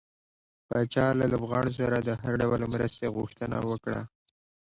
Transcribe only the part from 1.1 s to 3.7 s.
له لوبغاړو سره د هر ډول مرستې غوښتنه